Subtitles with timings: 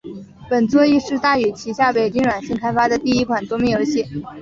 [0.49, 4.03] 本作亦是大宇旗下北京软星开发的第一款桌面游戏。